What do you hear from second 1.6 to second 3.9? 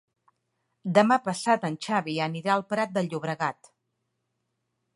en Xavi anirà al Prat de Llobregat.